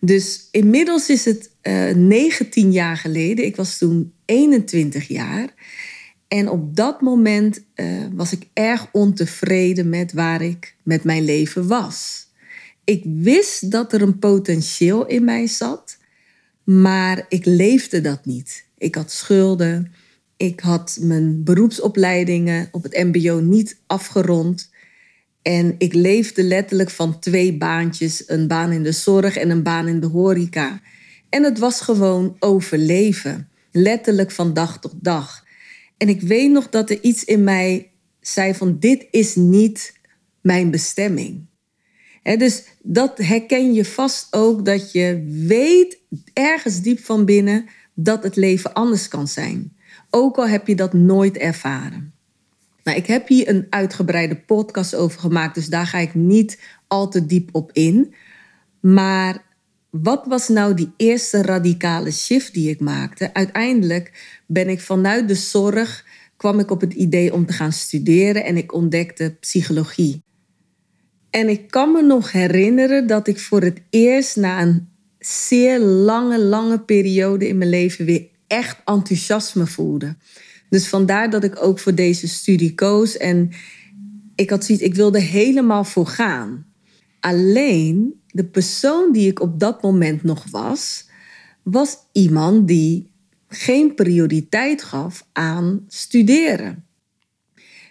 Dus 0.00 0.48
inmiddels 0.50 1.10
is 1.10 1.24
het 1.24 1.50
uh, 1.62 1.90
eh, 1.90 1.96
19 1.96 2.72
jaar 2.72 2.96
geleden. 2.96 3.44
Ik 3.44 3.56
was 3.56 3.78
toen 3.78 4.12
21 4.24 5.08
jaar. 5.08 5.54
En 6.28 6.48
op 6.48 6.76
dat 6.76 7.00
moment 7.00 7.64
uh, 7.74 8.06
was 8.12 8.32
ik 8.32 8.46
erg 8.52 8.88
ontevreden 8.92 9.88
met 9.88 10.12
waar 10.12 10.42
ik 10.42 10.74
met 10.82 11.04
mijn 11.04 11.24
leven 11.24 11.66
was. 11.66 12.26
Ik 12.84 13.02
wist 13.04 13.70
dat 13.70 13.92
er 13.92 14.02
een 14.02 14.18
potentieel 14.18 15.06
in 15.06 15.24
mij 15.24 15.46
zat, 15.46 15.98
maar 16.66 17.26
ik 17.28 17.44
leefde 17.44 18.00
dat 18.00 18.24
niet. 18.24 18.66
Ik 18.78 18.94
had 18.94 19.12
schulden. 19.12 19.92
Ik 20.36 20.60
had 20.60 20.98
mijn 21.00 21.44
beroepsopleidingen 21.44 22.68
op 22.70 22.82
het 22.82 23.04
MBO 23.04 23.40
niet 23.40 23.80
afgerond. 23.86 24.70
En 25.42 25.74
ik 25.78 25.94
leefde 25.94 26.42
letterlijk 26.42 26.90
van 26.90 27.18
twee 27.18 27.56
baantjes: 27.56 28.28
een 28.28 28.48
baan 28.48 28.72
in 28.72 28.82
de 28.82 28.92
zorg 28.92 29.36
en 29.36 29.50
een 29.50 29.62
baan 29.62 29.88
in 29.88 30.00
de 30.00 30.06
horeca. 30.06 30.80
En 31.28 31.42
het 31.42 31.58
was 31.58 31.80
gewoon 31.80 32.36
overleven, 32.38 33.48
letterlijk 33.72 34.30
van 34.30 34.54
dag 34.54 34.80
tot 34.80 34.94
dag. 35.00 35.44
En 35.96 36.08
ik 36.08 36.20
weet 36.20 36.50
nog 36.50 36.68
dat 36.68 36.90
er 36.90 37.02
iets 37.02 37.24
in 37.24 37.44
mij 37.44 37.90
zei 38.20 38.54
van 38.54 38.78
dit 38.78 39.06
is 39.10 39.34
niet 39.34 39.98
mijn 40.40 40.70
bestemming. 40.70 41.46
Dus 42.34 42.64
dat 42.82 43.18
herken 43.18 43.72
je 43.72 43.84
vast 43.84 44.26
ook 44.30 44.64
dat 44.64 44.92
je 44.92 45.24
weet 45.46 45.98
ergens 46.32 46.80
diep 46.80 47.04
van 47.04 47.24
binnen 47.24 47.66
dat 47.94 48.22
het 48.22 48.36
leven 48.36 48.72
anders 48.72 49.08
kan 49.08 49.28
zijn. 49.28 49.76
Ook 50.10 50.36
al 50.36 50.48
heb 50.48 50.66
je 50.66 50.74
dat 50.74 50.92
nooit 50.92 51.36
ervaren. 51.36 52.14
Nou, 52.82 52.98
ik 52.98 53.06
heb 53.06 53.28
hier 53.28 53.48
een 53.48 53.66
uitgebreide 53.70 54.36
podcast 54.36 54.94
over 54.94 55.20
gemaakt, 55.20 55.54
dus 55.54 55.66
daar 55.66 55.86
ga 55.86 55.98
ik 55.98 56.14
niet 56.14 56.60
al 56.86 57.08
te 57.08 57.26
diep 57.26 57.48
op 57.52 57.72
in. 57.72 58.14
Maar 58.80 59.44
wat 59.90 60.26
was 60.26 60.48
nou 60.48 60.74
die 60.74 60.92
eerste 60.96 61.42
radicale 61.42 62.10
shift 62.10 62.54
die 62.54 62.70
ik 62.70 62.80
maakte? 62.80 63.34
Uiteindelijk 63.34 64.38
ben 64.46 64.68
ik 64.68 64.80
vanuit 64.80 65.28
de 65.28 65.34
zorg 65.34 66.04
kwam 66.36 66.58
ik 66.58 66.70
op 66.70 66.80
het 66.80 66.92
idee 66.92 67.32
om 67.32 67.46
te 67.46 67.52
gaan 67.52 67.72
studeren 67.72 68.44
en 68.44 68.56
ik 68.56 68.74
ontdekte 68.74 69.36
psychologie. 69.40 70.24
En 71.36 71.48
ik 71.48 71.70
kan 71.70 71.92
me 71.92 72.02
nog 72.02 72.32
herinneren 72.32 73.06
dat 73.06 73.28
ik 73.28 73.38
voor 73.40 73.62
het 73.62 73.82
eerst 73.90 74.36
na 74.36 74.62
een 74.62 74.88
zeer 75.18 75.78
lange, 75.80 76.38
lange 76.38 76.80
periode 76.80 77.48
in 77.48 77.58
mijn 77.58 77.70
leven 77.70 78.04
weer 78.04 78.26
echt 78.46 78.80
enthousiasme 78.84 79.66
voelde. 79.66 80.16
Dus 80.68 80.88
vandaar 80.88 81.30
dat 81.30 81.44
ik 81.44 81.62
ook 81.62 81.78
voor 81.78 81.94
deze 81.94 82.28
studie 82.28 82.74
koos. 82.74 83.16
En 83.16 83.50
ik 84.34 84.50
had 84.50 84.64
zoiets, 84.64 84.84
ik 84.84 84.94
wilde 84.94 85.20
helemaal 85.20 85.84
voor 85.84 86.06
gaan. 86.06 86.66
Alleen 87.20 88.20
de 88.26 88.44
persoon 88.44 89.12
die 89.12 89.28
ik 89.28 89.40
op 89.40 89.60
dat 89.60 89.82
moment 89.82 90.22
nog 90.22 90.44
was, 90.50 91.08
was 91.62 91.96
iemand 92.12 92.68
die 92.68 93.10
geen 93.48 93.94
prioriteit 93.94 94.82
gaf 94.82 95.26
aan 95.32 95.84
studeren. 95.88 96.85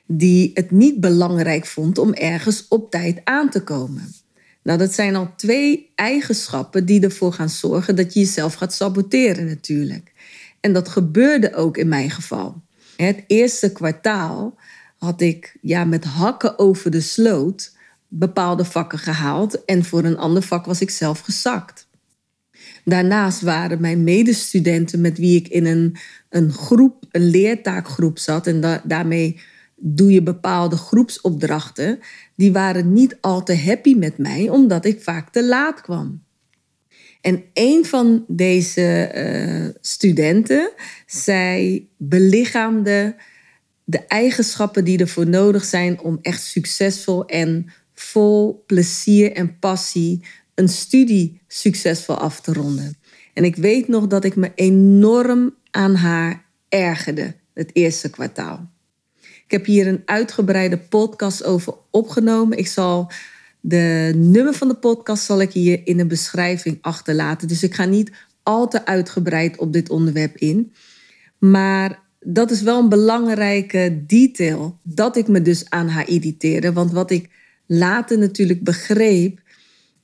Die 0.06 0.52
het 0.54 0.72
niet 0.72 1.00
belangrijk 1.00 1.66
vond 1.66 1.98
om 1.98 2.14
ergens 2.14 2.66
op 2.68 2.92
tijd 2.92 3.22
aan 3.24 3.50
te 3.50 3.64
komen. 3.64 4.14
Nou, 4.64 4.78
dat 4.78 4.94
zijn 4.94 5.16
al 5.16 5.34
twee 5.36 5.92
eigenschappen 5.96 6.86
die 6.86 7.02
ervoor 7.02 7.34
gaan 7.34 7.50
zorgen 7.50 7.96
dat 7.96 8.14
je 8.14 8.20
jezelf 8.20 8.54
gaat 8.54 8.74
saboteren 8.74 9.46
natuurlijk. 9.46 10.14
En 10.60 10.74
dat 10.74 10.90
gebeurde 10.90 11.54
ook 11.54 11.78
in 11.78 11.88
mijn 11.88 12.10
geval. 12.10 12.62
Het 12.98 13.24
eerste 13.28 13.72
kwartaal 13.72 14.58
had 14.98 15.22
ik 15.22 15.58
ja, 15.62 15.84
met 15.84 16.04
hakken 16.04 16.60
over 16.60 16.92
de 16.92 17.02
sloot 17.02 17.74
bepaalde 18.08 18.66
vakken 18.66 19.00
gehaald 19.00 19.66
en 19.66 19.84
voor 19.84 20.04
een 20.04 20.18
ander 20.18 20.44
vak 20.44 20.66
was 20.66 20.82
ik 20.82 20.90
zelf 20.90 21.20
gezakt. 21.20 21.88
Daarnaast 22.84 23.42
waren 23.42 23.82
mijn 23.82 24.04
medestudenten 24.04 25.02
met 25.02 25.18
wie 25.18 25.40
ik 25.40 25.48
in 25.48 25.66
een, 25.66 25.98
een 26.30 26.52
groep, 26.52 27.06
een 27.12 27.30
leertaakgroep 27.30 28.20
zat 28.20 28.48
en 28.48 28.82
daarmee 28.84 29.40
doe 29.75 30.12
je 30.12 30.24
bepaalde 30.24 30.77
groepsopdrachten, 30.77 32.00
die 32.36 32.51
waren 32.51 32.94
niet 32.94 33.17
al 33.22 33.44
te 33.44 33.58
happy 33.58 33.94
met 33.94 34.17
mij 34.17 34.50
omdat 34.50 34.86
ik 34.86 35.01
vaak 35.01 35.32
te 35.32 35.46
laat 35.46 35.82
kwam. 35.82 36.24
En 37.22 37.44
een 37.53 37.86
van 37.86 38.25
deze 38.27 39.12
uh, 39.15 39.75
studenten, 39.82 40.72
zij 41.05 41.88
belichaamde 41.98 43.15
de 43.84 44.05
eigenschappen 44.08 44.86
die 44.86 44.98
ervoor 44.98 45.27
nodig 45.27 45.63
zijn 45.63 46.00
om 46.00 46.20
echt 46.22 46.44
succesvol 46.44 47.25
en 47.25 47.65
vol 47.94 48.63
plezier 48.65 49.32
en 49.32 49.60
passie 49.60 50.25
een 50.55 50.70
studie 50.70 51.41
succesvol 51.48 52.15
af 52.15 52.41
te 52.41 52.53
ronden. 52.53 52.98
En 53.34 53.44
ik 53.44 53.55
weet 53.55 53.88
nog 53.88 54.08
dat 54.08 54.24
ik 54.24 54.36
me 54.36 54.51
enorm 54.55 55.55
aan 55.72 55.96
haar 55.96 56.46
ergerde 56.70 57.36
het 57.53 57.70
eerste 57.74 58.10
kwartaal. 58.10 58.74
Ik 59.46 59.52
heb 59.52 59.66
hier 59.66 59.88
een 59.88 60.02
uitgebreide 60.06 60.78
podcast 60.78 61.44
over 61.44 61.74
opgenomen. 61.92 62.58
Ik 62.58 62.68
zal 62.68 63.12
de 63.60 64.12
nummer 64.16 64.54
van 64.54 64.68
de 64.68 64.75
podcast 64.75 65.24
zal 65.24 65.42
ik 65.42 65.52
hier 65.52 65.82
in 65.84 65.98
de 65.98 66.06
beschrijving 66.06 66.78
achterlaten. 66.82 67.48
Dus 67.48 67.64
ik 67.64 67.74
ga 67.74 67.86
niet 67.86 68.12
al 68.44 68.68
te 68.68 68.86
uitgebreid 68.86 69.58
op 69.58 69.74
dit 69.74 69.90
onderwerp 69.90 70.38
in. 70.38 70.74
Maar 71.40 72.00
dat 72.20 72.52
is 72.52 72.62
wel 72.62 72.80
een 72.80 72.90
belangrijke 72.90 74.04
detail. 74.08 74.80
Dat 74.84 75.18
ik 75.18 75.28
me 75.28 75.42
dus 75.42 75.70
aan 75.70 75.88
haar 75.88 76.10
irriteerde. 76.10 76.74
Want 76.74 76.92
wat 76.92 77.12
ik 77.12 77.30
later 77.66 78.18
natuurlijk 78.18 78.64
begreep, 78.64 79.40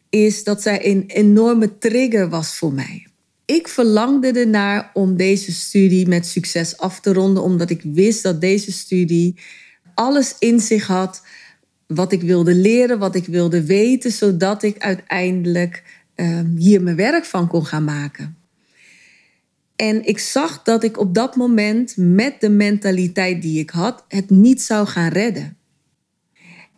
is 0.10 0.44
dat 0.44 0.62
zij 0.62 0.86
een 0.86 1.04
enorme 1.08 1.78
trigger 1.78 2.30
was 2.30 2.56
voor 2.56 2.74
mij. 2.74 3.11
Ik 3.52 3.68
verlangde 3.68 4.32
ernaar 4.32 4.92
om 4.94 5.16
deze 5.18 5.52
studie 5.52 6.08
met 6.08 6.26
succes 6.26 6.78
af 6.78 7.00
te 7.00 7.14
ronden, 7.14 7.44
omdat 7.44 7.70
ik 7.70 7.82
wist 7.84 8.24
dat 8.24 8.42
deze 8.42 8.72
studie 8.72 9.40
alles 9.94 10.36
in 10.40 10.60
zich 10.60 10.88
had 10.88 11.22
wat 11.88 12.12
ik 12.12 12.22
wilde 12.22 12.54
leren, 12.54 13.00
wat 13.00 13.16
ik 13.16 13.26
wilde 13.26 13.66
weten, 13.66 14.12
zodat 14.12 14.64
ik 14.64 14.78
uiteindelijk 14.78 15.84
ehm, 16.16 16.56
hier 16.56 16.82
mijn 16.84 16.96
werk 16.96 17.26
van 17.26 17.48
kon 17.48 17.66
gaan 17.66 17.84
maken. 17.84 18.38
En 19.76 20.06
ik 20.06 20.20
zag 20.20 20.64
dat 20.64 20.84
ik 20.84 21.00
op 21.00 21.14
dat 21.14 21.36
moment 21.36 21.94
met 21.98 22.36
de 22.40 22.50
mentaliteit 22.50 23.42
die 23.42 23.60
ik 23.60 23.70
had, 23.70 24.06
het 24.08 24.30
niet 24.30 24.62
zou 24.62 24.88
gaan 24.88 25.10
redden. 25.10 25.58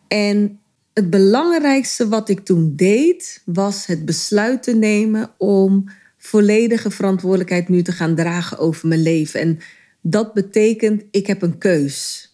En 0.07 0.59
het 0.93 1.09
belangrijkste 1.09 2.07
wat 2.07 2.29
ik 2.29 2.39
toen 2.39 2.73
deed, 2.75 3.41
was 3.45 3.85
het 3.85 4.05
besluit 4.05 4.63
te 4.63 4.75
nemen 4.75 5.31
om 5.37 5.85
volledige 6.23 6.91
verantwoordelijkheid 6.91 7.69
nu 7.69 7.81
te 7.81 7.91
gaan 7.91 8.15
dragen 8.15 8.57
over 8.57 8.87
mijn 8.87 9.01
leven. 9.01 9.39
En 9.39 9.59
dat 10.01 10.33
betekent, 10.33 11.03
ik 11.11 11.27
heb 11.27 11.41
een 11.41 11.57
keus. 11.57 12.29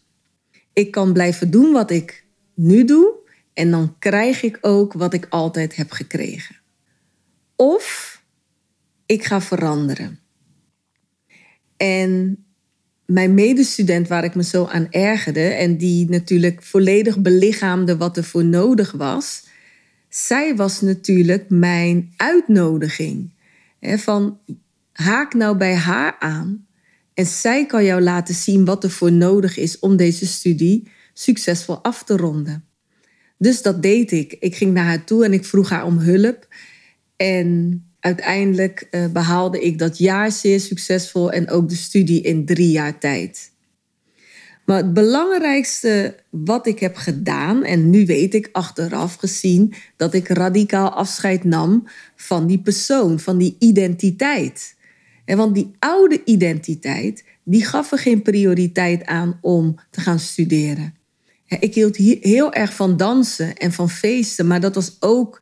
Ik 0.74 0.92
kan 0.92 1.14
blijven 1.14 1.52
doen 1.52 1.72
wat 1.72 1.92
ik 1.92 2.26
nu 2.54 2.86
doe 2.86 3.14
en 3.54 3.72
dan 3.72 3.96
krijg 4.00 4.44
ik 4.44 4.58
ook 4.62 4.94
wat 4.94 5.14
ik 5.14 5.28
altijd 5.30 5.76
heb 5.76 5.92
gekregen. 5.92 6.56
Of 7.56 8.18
ik 9.06 9.26
ga 9.26 9.42
veranderen. 9.42 10.20
En 11.78 12.44
mijn 13.06 13.34
medestudent 13.34 14.08
waar 14.08 14.24
ik 14.24 14.36
me 14.36 14.44
zo 14.44 14.66
aan 14.66 14.92
ergerde 14.92 15.48
en 15.48 15.78
die 15.78 16.10
natuurlijk 16.10 16.64
volledig 16.64 17.20
belichaamde 17.20 17.98
wat 17.98 18.18
er 18.18 18.24
voor 18.24 18.46
nodig 18.46 18.92
was, 18.92 19.44
zij 20.10 20.56
was 20.56 20.82
natuurlijk 20.82 21.46
mijn 21.50 22.14
uitnodiging. 22.18 23.38
Van 23.82 24.40
haak 24.92 25.34
nou 25.34 25.58
bij 25.58 25.76
haar 25.76 26.16
aan 26.20 26.68
en 27.14 27.26
zij 27.26 27.66
kan 27.66 27.84
jou 27.84 28.02
laten 28.02 28.36
zien 28.36 28.66
wat 28.66 28.84
er 28.84 28.92
voor 28.92 29.12
nodig 29.12 29.58
is 29.58 29.80
om 29.80 29.96
deze 29.96 30.28
studie 30.28 30.92
succesvol 31.14 31.84
af 31.84 32.04
te 32.04 32.18
ronden. 32.18 32.66
Dus 33.38 33.62
dat 33.62 33.82
deed 33.82 34.12
ik. 34.12 34.36
Ik 34.40 34.56
ging 34.56 34.74
naar 34.74 34.86
haar 34.86 35.04
toe 35.04 35.26
en 35.26 35.34
ik 35.34 35.46
vroeg 35.46 35.70
haar 35.70 35.86
om 35.86 35.98
hulp. 35.98 36.48
En 37.16 37.84
uiteindelijk 38.00 38.88
uh, 38.92 39.06
behaalde 39.06 39.62
ik 39.62 39.80
dat 39.80 39.98
jaar 39.98 40.32
zeer 40.32 40.60
succesvol 40.60 41.32
en 41.32 41.50
ook 41.50 41.70
de 41.70 41.76
studie 41.76 42.22
in 42.22 42.46
drie 42.46 42.72
jaar 42.72 43.00
tijd. 43.00 43.49
Maar 44.70 44.78
het 44.78 44.94
belangrijkste 44.94 46.16
wat 46.30 46.68
ik 46.68 46.80
heb 46.80 46.96
gedaan, 46.96 47.64
en 47.64 47.90
nu 47.90 48.06
weet 48.06 48.34
ik 48.34 48.50
achteraf 48.52 49.16
gezien 49.16 49.74
dat 49.98 50.14
ik 50.14 50.28
radicaal 50.28 50.90
afscheid 50.90 51.44
nam 51.44 51.88
van 52.16 52.48
die 52.48 52.62
persoon, 52.62 53.20
van 53.20 53.38
die 53.38 53.56
identiteit. 53.60 54.76
En 55.26 55.38
want 55.38 55.56
die 55.56 55.72
oude 55.80 56.22
identiteit, 56.26 57.24
die 57.44 57.66
gaf 57.66 57.92
er 57.92 57.98
geen 58.00 58.22
prioriteit 58.22 59.06
aan 59.06 59.38
om 59.42 59.76
te 59.90 60.02
gaan 60.02 60.20
studeren. 60.20 60.96
Ik 61.60 61.74
hield 61.74 61.96
heel 62.22 62.54
erg 62.54 62.74
van 62.74 62.98
dansen 62.98 63.56
en 63.56 63.72
van 63.72 63.90
feesten, 63.90 64.48
maar 64.48 64.60
dat 64.60 64.76
was 64.76 64.98
ook 65.00 65.42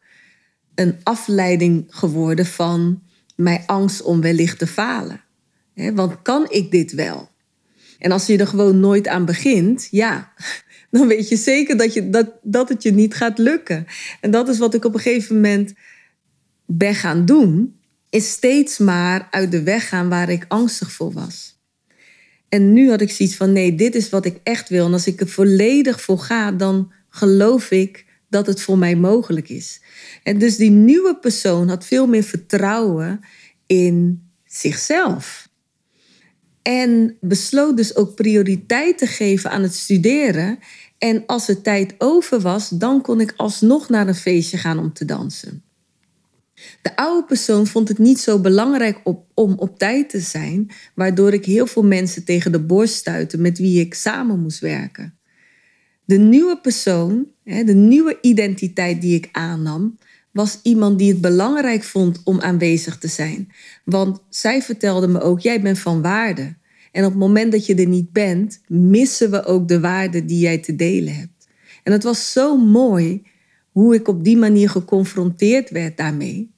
een 0.75 0.95
afleiding 1.03 1.85
geworden 1.87 2.45
van 2.45 3.01
mijn 3.35 3.63
angst 3.65 4.01
om 4.01 4.21
wellicht 4.21 4.59
te 4.59 4.67
falen. 4.67 5.21
Want 5.73 6.21
kan 6.21 6.45
ik 6.49 6.71
dit 6.71 6.91
wel? 6.91 7.35
En 7.99 8.11
als 8.11 8.25
je 8.25 8.37
er 8.37 8.47
gewoon 8.47 8.79
nooit 8.79 9.07
aan 9.07 9.25
begint, 9.25 9.87
ja, 9.91 10.33
dan 10.91 11.07
weet 11.07 11.29
je 11.29 11.35
zeker 11.35 11.77
dat, 11.77 11.93
je, 11.93 12.09
dat, 12.09 12.29
dat 12.41 12.69
het 12.69 12.83
je 12.83 12.91
niet 12.91 13.13
gaat 13.13 13.37
lukken. 13.37 13.85
En 14.21 14.31
dat 14.31 14.49
is 14.49 14.57
wat 14.57 14.73
ik 14.73 14.85
op 14.85 14.93
een 14.93 14.99
gegeven 14.99 15.35
moment 15.35 15.73
ben 16.65 16.95
gaan 16.95 17.25
doen, 17.25 17.79
is 18.09 18.29
steeds 18.29 18.77
maar 18.77 19.27
uit 19.31 19.51
de 19.51 19.63
weg 19.63 19.87
gaan 19.87 20.09
waar 20.09 20.29
ik 20.29 20.45
angstig 20.47 20.91
voor 20.91 21.11
was. 21.11 21.55
En 22.49 22.73
nu 22.73 22.89
had 22.89 23.01
ik 23.01 23.11
zoiets 23.11 23.35
van, 23.35 23.51
nee, 23.51 23.75
dit 23.75 23.95
is 23.95 24.09
wat 24.09 24.25
ik 24.25 24.39
echt 24.43 24.69
wil. 24.69 24.85
En 24.85 24.93
als 24.93 25.07
ik 25.07 25.21
er 25.21 25.27
volledig 25.27 26.01
voor 26.01 26.19
ga, 26.19 26.51
dan 26.51 26.91
geloof 27.09 27.71
ik 27.71 28.05
dat 28.29 28.47
het 28.47 28.61
voor 28.61 28.77
mij 28.77 28.95
mogelijk 28.95 29.49
is. 29.49 29.81
En 30.23 30.37
dus 30.37 30.55
die 30.55 30.69
nieuwe 30.69 31.17
persoon 31.19 31.69
had 31.69 31.85
veel 31.85 32.07
meer 32.07 32.23
vertrouwen 32.23 33.19
in 33.65 34.27
zichzelf. 34.45 35.46
En 36.67 37.17
besloot 37.21 37.77
dus 37.77 37.95
ook 37.95 38.15
prioriteit 38.15 38.97
te 38.97 39.05
geven 39.07 39.49
aan 39.49 39.61
het 39.61 39.75
studeren. 39.75 40.59
En 40.97 41.23
als 41.25 41.47
er 41.47 41.61
tijd 41.61 41.95
over 41.97 42.39
was, 42.39 42.69
dan 42.69 43.01
kon 43.01 43.21
ik 43.21 43.33
alsnog 43.37 43.89
naar 43.89 44.07
een 44.07 44.15
feestje 44.15 44.57
gaan 44.57 44.79
om 44.79 44.93
te 44.93 45.05
dansen. 45.05 45.63
De 46.81 46.95
oude 46.95 47.27
persoon 47.27 47.67
vond 47.67 47.87
het 47.87 47.97
niet 47.97 48.19
zo 48.19 48.39
belangrijk 48.39 48.99
om 49.33 49.53
op 49.57 49.79
tijd 49.79 50.09
te 50.09 50.19
zijn, 50.19 50.69
waardoor 50.95 51.33
ik 51.33 51.45
heel 51.45 51.67
veel 51.67 51.83
mensen 51.83 52.25
tegen 52.25 52.51
de 52.51 52.61
borst 52.61 52.93
stuitte 52.93 53.37
met 53.37 53.57
wie 53.57 53.79
ik 53.79 53.93
samen 53.93 54.39
moest 54.39 54.59
werken. 54.59 55.19
De 56.05 56.17
nieuwe 56.17 56.59
persoon, 56.61 57.27
de 57.43 57.75
nieuwe 57.75 58.17
identiteit 58.21 59.01
die 59.01 59.15
ik 59.15 59.29
aannam, 59.31 59.97
was 60.37 60.59
iemand 60.63 60.99
die 60.99 61.11
het 61.11 61.21
belangrijk 61.21 61.83
vond 61.83 62.21
om 62.23 62.39
aanwezig 62.39 62.97
te 62.97 63.07
zijn. 63.07 63.51
Want 63.83 64.19
zij 64.29 64.61
vertelde 64.61 65.07
me 65.07 65.21
ook: 65.21 65.39
jij 65.39 65.61
bent 65.61 65.79
van 65.79 66.01
waarde. 66.01 66.55
En 66.91 67.03
op 67.03 67.09
het 67.09 67.19
moment 67.19 67.51
dat 67.51 67.65
je 67.65 67.75
er 67.75 67.87
niet 67.87 68.11
bent, 68.11 68.61
missen 68.67 69.31
we 69.31 69.45
ook 69.45 69.67
de 69.67 69.79
waarde 69.79 70.25
die 70.25 70.39
jij 70.39 70.57
te 70.57 70.75
delen 70.75 71.15
hebt. 71.15 71.47
En 71.83 71.91
het 71.91 72.03
was 72.03 72.31
zo 72.31 72.57
mooi 72.57 73.23
hoe 73.71 73.95
ik 73.95 74.07
op 74.07 74.23
die 74.23 74.37
manier 74.37 74.69
geconfronteerd 74.69 75.69
werd 75.69 75.97
daarmee, 75.97 76.51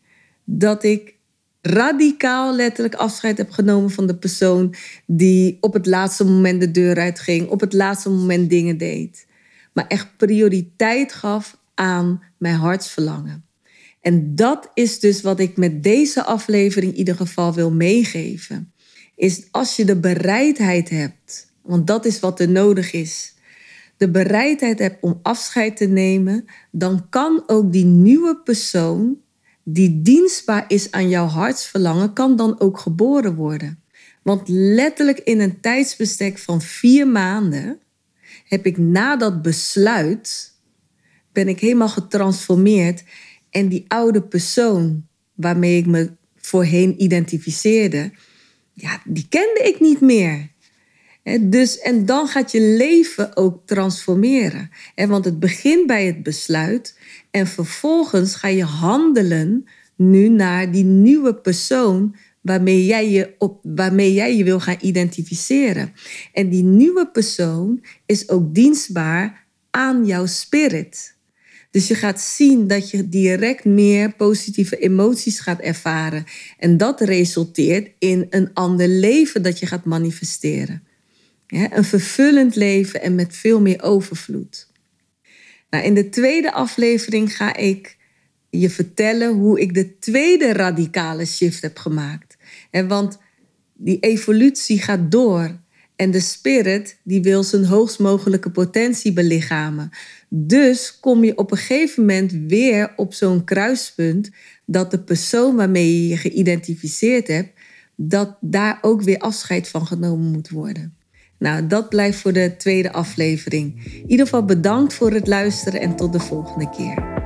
dat 0.43 0.83
ik 0.83 1.15
radicaal 1.61 2.55
letterlijk 2.55 2.95
afscheid 2.95 3.37
heb 3.37 3.51
genomen 3.51 3.89
van 3.89 4.07
de 4.07 4.15
persoon 4.15 4.75
die 5.05 5.57
op 5.61 5.73
het 5.73 5.85
laatste 5.85 6.25
moment 6.25 6.61
de 6.61 6.71
deur 6.71 6.97
uitging, 6.97 7.47
op 7.47 7.59
het 7.59 7.73
laatste 7.73 8.09
moment 8.09 8.49
dingen 8.49 8.77
deed. 8.77 9.27
Maar 9.73 9.87
echt 9.87 10.17
prioriteit 10.17 11.13
gaf 11.13 11.57
aan 11.75 12.23
mijn 12.37 12.55
hartsverlangen. 12.55 13.48
En 14.01 14.35
dat 14.35 14.71
is 14.73 14.99
dus 14.99 15.21
wat 15.21 15.39
ik 15.39 15.57
met 15.57 15.83
deze 15.83 16.23
aflevering 16.23 16.91
in 16.91 16.97
ieder 16.97 17.15
geval 17.15 17.53
wil 17.53 17.71
meegeven. 17.71 18.73
Is 19.15 19.47
als 19.51 19.75
je 19.75 19.85
de 19.85 19.99
bereidheid 19.99 20.89
hebt, 20.89 21.53
want 21.61 21.87
dat 21.87 22.05
is 22.05 22.19
wat 22.19 22.39
er 22.39 22.49
nodig 22.49 22.91
is. 22.91 23.33
De 23.97 24.09
bereidheid 24.09 24.79
hebt 24.79 24.97
om 25.01 25.19
afscheid 25.21 25.77
te 25.77 25.85
nemen, 25.85 26.45
dan 26.71 27.09
kan 27.09 27.43
ook 27.47 27.71
die 27.71 27.85
nieuwe 27.85 28.41
persoon 28.43 29.17
die 29.63 30.01
dienstbaar 30.01 30.65
is 30.67 30.91
aan 30.91 31.09
jouw 31.09 31.25
hartsverlangen, 31.25 32.13
kan 32.13 32.35
dan 32.35 32.59
ook 32.59 32.79
geboren 32.79 33.35
worden. 33.35 33.83
Want 34.23 34.47
letterlijk 34.47 35.19
in 35.19 35.39
een 35.39 35.61
tijdsbestek 35.61 36.37
van 36.37 36.61
vier 36.61 37.07
maanden 37.07 37.79
heb 38.45 38.65
ik 38.65 38.77
na 38.77 39.15
dat 39.15 39.41
besluit, 39.41 40.53
ben 41.31 41.47
ik 41.47 41.59
helemaal 41.59 41.89
getransformeerd 41.89 43.03
en 43.49 43.67
die 43.67 43.85
oude 43.87 44.21
persoon 44.21 45.07
waarmee 45.35 45.77
ik 45.77 45.85
me 45.85 46.11
voorheen 46.35 47.01
identificeerde, 47.03 48.11
ja, 48.73 49.01
die 49.05 49.25
kende 49.29 49.61
ik 49.63 49.79
niet 49.79 50.01
meer. 50.01 50.47
Dus, 51.41 51.79
en 51.79 52.05
dan 52.05 52.27
gaat 52.27 52.51
je 52.51 52.61
leven 52.61 53.37
ook 53.37 53.61
transformeren. 53.65 54.69
Want 54.95 55.25
het 55.25 55.39
begint 55.39 55.87
bij 55.87 56.05
het 56.05 56.23
besluit 56.23 56.97
en 57.31 57.47
vervolgens 57.47 58.35
ga 58.35 58.47
je 58.47 58.63
handelen 58.63 59.65
nu 59.95 60.29
naar 60.29 60.71
die 60.71 60.83
nieuwe 60.83 61.35
persoon 61.35 62.15
waarmee 62.41 62.85
jij 62.85 63.09
je, 63.09 63.35
op, 63.37 63.59
waarmee 63.63 64.13
jij 64.13 64.37
je 64.37 64.43
wil 64.43 64.59
gaan 64.59 64.77
identificeren. 64.81 65.93
En 66.33 66.49
die 66.49 66.63
nieuwe 66.63 67.07
persoon 67.07 67.83
is 68.05 68.29
ook 68.29 68.55
dienstbaar 68.55 69.45
aan 69.69 70.05
jouw 70.05 70.25
spirit. 70.25 71.17
Dus 71.71 71.87
je 71.87 71.95
gaat 71.95 72.21
zien 72.21 72.67
dat 72.67 72.91
je 72.91 73.09
direct 73.09 73.65
meer 73.65 74.13
positieve 74.13 74.77
emoties 74.77 75.39
gaat 75.39 75.59
ervaren. 75.59 76.25
En 76.57 76.77
dat 76.77 77.01
resulteert 77.01 77.91
in 77.99 78.27
een 78.29 78.53
ander 78.53 78.87
leven 78.87 79.41
dat 79.41 79.59
je 79.59 79.65
gaat 79.65 79.85
manifesteren. 79.85 80.83
een 81.47 81.83
vervullend 81.83 82.55
leven 82.55 83.01
en 83.01 83.15
met 83.15 83.35
veel 83.35 83.61
meer 83.61 83.81
overvloed. 83.81 84.67
Nou, 85.69 85.83
in 85.83 85.93
de 85.93 86.09
tweede 86.09 86.51
aflevering 86.51 87.35
ga 87.35 87.55
ik 87.55 87.97
je 88.49 88.69
vertellen 88.69 89.33
hoe 89.33 89.59
ik 89.59 89.73
de 89.73 89.97
tweede 89.99 90.53
radicale 90.53 91.25
shift 91.25 91.61
heb 91.61 91.77
gemaakt. 91.77 92.37
want 92.71 93.17
die 93.73 93.99
evolutie 93.99 94.81
gaat 94.81 95.11
door. 95.11 95.58
En 95.99 96.11
de 96.11 96.19
spirit 96.19 96.97
die 97.03 97.21
wil 97.21 97.43
zijn 97.43 97.65
hoogst 97.65 97.99
mogelijke 97.99 98.51
potentie 98.51 99.13
belichamen. 99.13 99.89
Dus 100.29 100.99
kom 100.99 101.23
je 101.23 101.37
op 101.37 101.51
een 101.51 101.57
gegeven 101.57 102.05
moment 102.05 102.31
weer 102.47 102.93
op 102.95 103.13
zo'n 103.13 103.43
kruispunt 103.43 104.29
dat 104.65 104.91
de 104.91 104.99
persoon 104.99 105.55
waarmee 105.55 106.01
je 106.01 106.07
je 106.07 106.17
geïdentificeerd 106.17 107.27
hebt, 107.27 107.49
dat 107.95 108.37
daar 108.41 108.77
ook 108.81 109.01
weer 109.01 109.17
afscheid 109.17 109.67
van 109.67 109.85
genomen 109.85 110.31
moet 110.31 110.49
worden. 110.49 110.95
Nou, 111.37 111.67
dat 111.67 111.89
blijft 111.89 112.19
voor 112.19 112.33
de 112.33 112.55
tweede 112.57 112.91
aflevering. 112.91 113.85
In 113.85 114.09
ieder 114.09 114.25
geval 114.25 114.45
bedankt 114.45 114.93
voor 114.93 115.11
het 115.11 115.27
luisteren 115.27 115.81
en 115.81 115.95
tot 115.95 116.13
de 116.13 116.19
volgende 116.19 116.69
keer. 116.69 117.17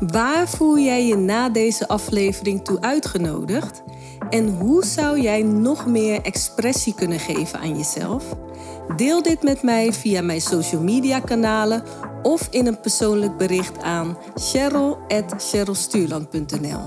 Waar 0.00 0.48
voel 0.48 0.78
jij 0.78 1.06
je 1.06 1.16
na 1.16 1.48
deze 1.48 1.88
aflevering 1.88 2.64
toe 2.64 2.80
uitgenodigd? 2.80 3.82
En 4.30 4.48
hoe 4.48 4.84
zou 4.84 5.20
jij 5.20 5.42
nog 5.42 5.86
meer 5.86 6.22
expressie 6.22 6.94
kunnen 6.94 7.20
geven 7.20 7.60
aan 7.60 7.76
jezelf? 7.76 8.24
Deel 8.96 9.22
dit 9.22 9.42
met 9.42 9.62
mij 9.62 9.92
via 9.92 10.22
mijn 10.22 10.40
social 10.40 10.82
media 10.82 11.20
kanalen 11.20 11.82
of 12.22 12.48
in 12.50 12.66
een 12.66 12.80
persoonlijk 12.80 13.36
bericht 13.36 13.82
aan 13.82 14.16
cheryl.cherylstuurland.nl. 14.34 16.80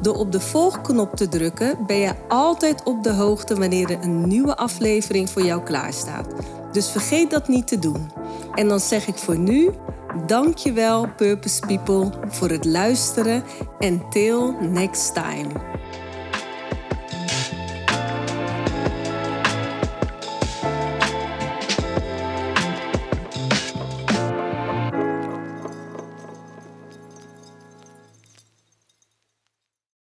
Door 0.00 0.14
op 0.14 0.32
de 0.32 0.40
volgknop 0.40 1.16
te 1.16 1.28
drukken 1.28 1.86
ben 1.86 1.96
je 1.96 2.12
altijd 2.28 2.82
op 2.82 3.02
de 3.02 3.12
hoogte 3.12 3.54
wanneer 3.54 3.90
er 3.90 4.02
een 4.02 4.28
nieuwe 4.28 4.56
aflevering 4.56 5.30
voor 5.30 5.42
jou 5.42 5.62
klaarstaat. 5.62 6.26
Dus 6.72 6.90
vergeet 6.90 7.30
dat 7.30 7.48
niet 7.48 7.66
te 7.66 7.78
doen. 7.78 8.10
En 8.54 8.68
dan 8.68 8.80
zeg 8.80 9.06
ik 9.06 9.16
voor 9.16 9.38
nu, 9.38 9.70
dankjewel 10.26 11.08
Purpose 11.16 11.60
People 11.66 12.10
voor 12.28 12.50
het 12.50 12.64
luisteren 12.64 13.44
en 13.78 14.02
till 14.10 14.54
next 14.60 15.14
time. 15.14 15.75